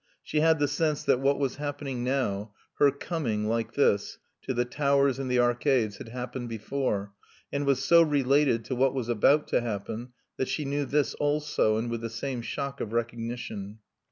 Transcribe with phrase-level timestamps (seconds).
[0.23, 4.65] She had the sense that what was happening now, her coming, like this, to the
[4.65, 7.13] towers and the arcades, had happened before,
[7.53, 11.77] and was so related to what was about to happen that she knew this also
[11.77, 13.77] and with the same shock of recognition.